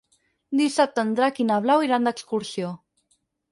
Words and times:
Dissabte 0.61 1.03
en 1.09 1.11
Drac 1.19 1.43
i 1.45 1.47
na 1.51 1.59
Blau 1.67 1.87
iran 1.89 2.11
d'excursió. 2.11 2.75